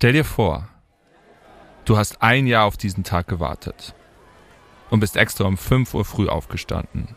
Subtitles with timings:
[0.00, 0.66] Stell dir vor,
[1.84, 3.94] du hast ein Jahr auf diesen Tag gewartet
[4.88, 7.08] und bist extra um 5 Uhr früh aufgestanden.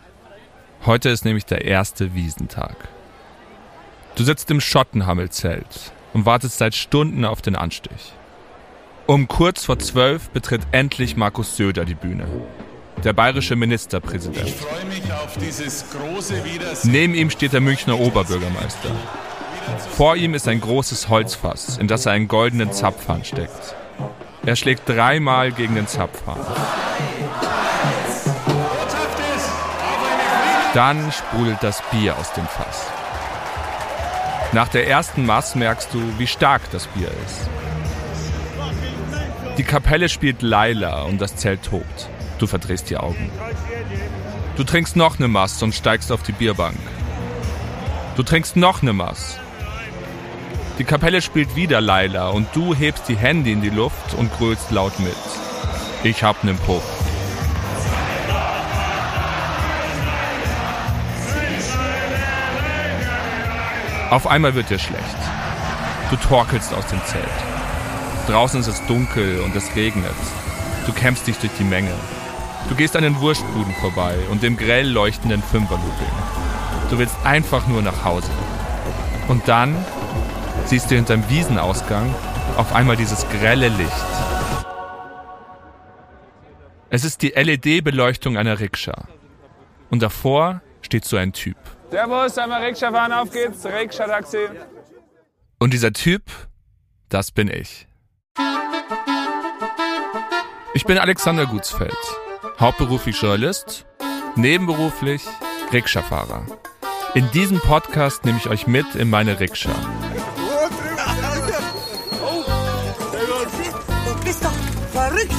[0.86, 2.76] Heute ist nämlich der erste Wiesentag.
[4.18, 8.12] Du sitzt im Schottenhammelzelt und wartest seit Stunden auf den Anstich.
[9.08, 12.28] Um kurz vor zwölf betritt endlich Markus Söder die Bühne.
[13.02, 14.46] Der bayerische Ministerpräsident.
[14.46, 16.92] Ich freue mich auf dieses große Wiedersehen.
[16.92, 18.90] Neben ihm steht der Münchner Oberbürgermeister.
[19.96, 23.76] Vor ihm ist ein großes Holzfass, in das er einen goldenen Zapfhahn steckt.
[24.46, 26.40] Er schlägt dreimal gegen den Zapfhahn.
[30.74, 32.88] Dann sprudelt das Bier aus dem Fass.
[34.54, 37.50] Nach der ersten Maß merkst du, wie stark das Bier ist.
[39.58, 42.10] Die Kapelle spielt Laila und das Zelt tobt.
[42.40, 43.32] Du verdrehst die Augen.
[44.58, 46.78] Du trinkst noch eine Maß und steigst auf die Bierbank.
[48.16, 49.40] Du trinkst noch eine Maß.
[50.80, 54.72] Die Kapelle spielt wieder Laila und du hebst die Hände in die Luft und grölst
[54.72, 55.16] laut mit.
[56.04, 56.84] Ich hab nen Puff.
[64.10, 65.04] Auf einmal wird dir schlecht.
[66.10, 67.24] Du torkelst aus dem Zelt.
[68.28, 70.16] Draußen ist es dunkel und es regnet.
[70.88, 71.94] Du kämpfst dich durch die Menge.
[72.70, 76.08] Du gehst an den Wurstbuden vorbei und dem grell leuchtenden Fünferlooping.
[76.90, 78.32] Du willst einfach nur nach Hause.
[79.28, 79.76] Und dann
[80.66, 82.14] siehst du hinterm Wiesenausgang
[82.58, 83.92] auf einmal dieses grelle Licht.
[86.90, 89.08] Es ist die LED-Beleuchtung einer Rikscha.
[89.90, 91.58] Und davor steht so ein Typ.
[91.90, 94.50] Servus, einmal Rikscha fahren, auf geht's, Rikscha-Taxi.
[95.60, 96.24] Und dieser Typ,
[97.10, 97.88] das bin ich.
[100.76, 101.96] Ich bin Alexander Gutsfeld,
[102.60, 103.86] hauptberuflich Journalist,
[104.36, 105.24] nebenberuflich
[105.72, 106.46] Rikscha-Fahrer.
[107.14, 109.70] In diesem Podcast nehme ich euch mit in meine Rikscha.
[114.94, 115.34] Verrückt.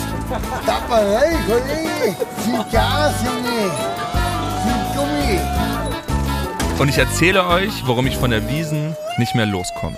[0.67, 2.17] Tapperei, Kollege.
[2.45, 3.71] Viel Gas, Junge.
[4.65, 5.41] Viel Gummi.
[6.81, 9.97] Und ich erzähle euch, warum ich von der Wiesen nicht mehr loskomme.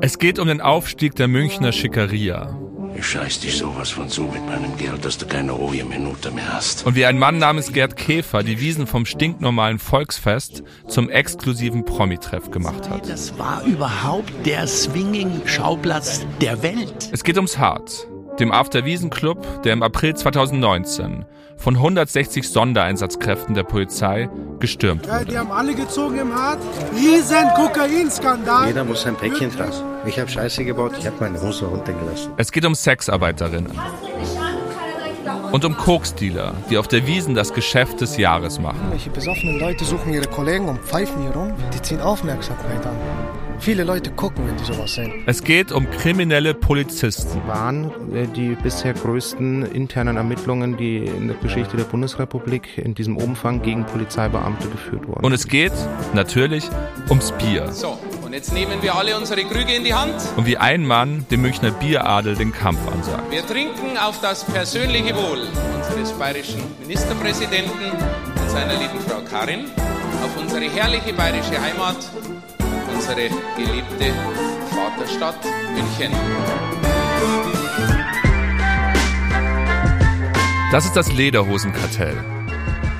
[0.00, 2.58] Es geht um den Aufstieg der Münchner Schickeria.
[2.98, 6.54] Ich scheiß dich sowas von zu mit meinem Geld, dass du keine ruhige Minute mehr
[6.54, 6.86] hast.
[6.86, 12.50] Und wie ein Mann namens Gerd Käfer die Wiesen vom stinknormalen Volksfest zum exklusiven Promi-Treff
[12.50, 13.06] gemacht hat.
[13.08, 17.10] Das war überhaupt der Swinging-Schauplatz der Welt.
[17.12, 18.08] Es geht ums Hart,
[18.40, 21.24] dem After-Wiesen-Club, der im April 2019
[21.56, 24.28] von 160 Sondereinsatzkräften der Polizei
[24.60, 25.38] gestürmt Ja, die wurde.
[25.38, 26.58] haben alle gezogen im Hart.
[26.94, 28.66] Riesen Kokainskandal.
[28.68, 29.72] Jeder muss sein Päckchen tragen.
[30.04, 32.32] Ich habe Scheiße gebaut, ich habe meine Hose runtergelassen.
[32.36, 33.72] Es geht um Sexarbeiterinnen.
[35.52, 38.80] Und um Koksdealer, die auf der Wiesen das Geschäft des Jahres machen.
[38.90, 41.54] Welche besoffenen Leute suchen ihre Kollegen und pfeifen hier rum.
[41.72, 42.96] Die ziehen Aufmerksamkeit an.
[43.58, 45.24] Viele Leute gucken, wenn die sowas sehen.
[45.26, 47.40] Es geht um kriminelle Polizisten.
[47.46, 53.16] waren äh, die bisher größten internen Ermittlungen, die in der Geschichte der Bundesrepublik in diesem
[53.16, 55.24] Umfang gegen Polizeibeamte geführt wurden.
[55.24, 55.72] Und es geht,
[56.14, 56.68] natürlich,
[57.08, 57.72] ums Bier.
[57.72, 60.14] So, und jetzt nehmen wir alle unsere Krüge in die Hand.
[60.36, 63.30] Und wie ein Mann dem Münchner Bieradel den Kampf ansagt.
[63.30, 65.46] Wir trinken auf das persönliche Wohl
[65.76, 69.66] unseres bayerischen Ministerpräsidenten und seiner lieben Frau Karin,
[70.22, 71.96] auf unsere herrliche bayerische Heimat,
[72.92, 74.12] unsere geliebte
[74.70, 76.12] Vaterstadt München.
[80.72, 82.16] Das ist das Lederhosenkartell.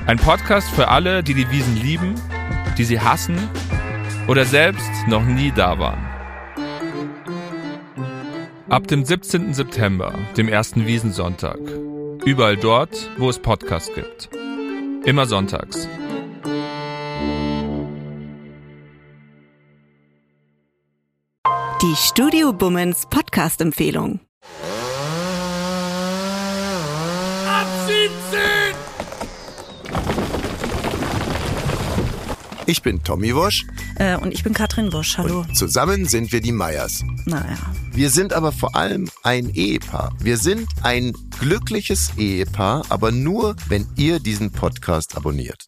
[0.05, 2.15] Ein Podcast für alle, die die Wiesen lieben,
[2.77, 3.37] die sie hassen
[4.27, 6.05] oder selbst noch nie da waren.
[8.69, 9.53] Ab dem 17.
[9.53, 11.59] September, dem ersten Wiesensonntag.
[12.25, 14.29] Überall dort, wo es Podcasts gibt.
[15.05, 15.87] Immer sonntags.
[21.83, 24.19] Die Studio Bummens Podcast-Empfehlung.
[32.65, 33.63] Ich bin Tommy Wosch.
[33.97, 35.19] Äh, und ich bin Katrin Wosch.
[35.19, 35.45] Hallo.
[35.53, 37.03] Zusammen sind wir die Meyers.
[37.25, 37.57] Naja.
[37.91, 40.15] Wir sind aber vor allem ein Ehepaar.
[40.19, 45.67] Wir sind ein glückliches Ehepaar, aber nur, wenn ihr diesen Podcast abonniert.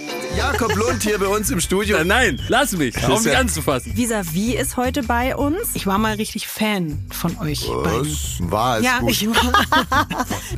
[0.37, 2.03] Jakob Lund hier bei uns im Studio.
[2.03, 2.95] Nein, lass mich.
[3.05, 3.95] Auf mich anzufassen.
[3.95, 5.69] Visavi ist heute bei uns.
[5.73, 8.09] Ich war mal richtig Fan von euch beiden.
[8.11, 8.51] Was?
[8.51, 9.11] War es Ja, gut.
[9.11, 9.65] ich war.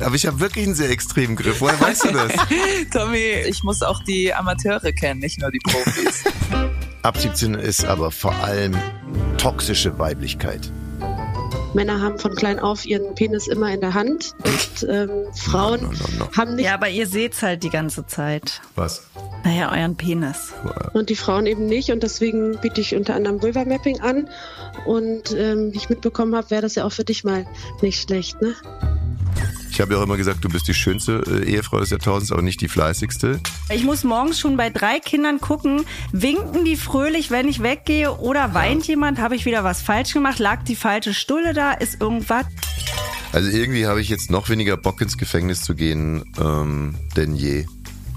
[0.00, 1.60] Aber ich habe wirklich einen sehr extremen Griff.
[1.60, 2.32] Woher weißt du das?
[2.92, 6.24] Tommy, ich muss auch die Amateure kennen, nicht nur die Profis.
[7.02, 8.74] Ab 17 ist aber vor allem
[9.38, 10.70] toxische Weiblichkeit.
[11.74, 15.90] Männer haben von klein auf ihren Penis immer in der Hand und ähm, Frauen
[16.36, 18.60] haben nicht Ja, aber ihr seht's halt die ganze Zeit.
[18.74, 19.06] Was?
[19.44, 20.52] Naja, euren Penis.
[20.94, 24.28] und die Frauen eben nicht und deswegen biete ich unter anderem Vulva Mapping an
[24.86, 27.46] und ähm, wie ich mitbekommen habe, wäre das ja auch für dich mal
[27.82, 28.54] nicht schlecht, ne?
[29.74, 32.42] Ich habe ja auch immer gesagt, du bist die schönste äh, Ehefrau des Jahrtausends, aber
[32.42, 33.40] nicht die fleißigste.
[33.70, 38.54] Ich muss morgens schon bei drei Kindern gucken, winken die fröhlich, wenn ich weggehe oder
[38.54, 42.46] weint jemand, habe ich wieder was falsch gemacht, lag die falsche Stulle da, ist irgendwas.
[43.32, 47.66] Also irgendwie habe ich jetzt noch weniger Bock ins Gefängnis zu gehen ähm, denn je.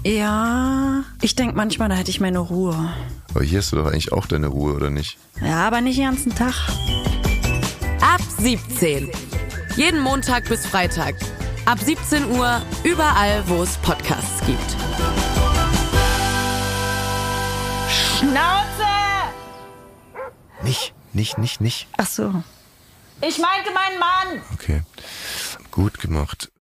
[0.04, 2.94] Ja, ich denke manchmal, da hätte ich meine Ruhe.
[3.34, 5.18] Aber hier hast du doch eigentlich auch deine Ruhe, oder nicht?
[5.44, 6.54] Ja, aber nicht den ganzen Tag.
[8.00, 9.10] Ab 17.
[9.74, 11.16] Jeden Montag bis Freitag.
[11.68, 14.58] Ab 17 Uhr überall, wo es Podcasts gibt.
[17.90, 18.88] Schnauze!
[20.62, 21.86] Nicht, nicht, nicht, nicht.
[21.98, 22.42] Ach so.
[23.20, 24.42] Ich meinte meinen Mann!
[24.54, 24.80] Okay.
[25.70, 26.50] Gut gemacht.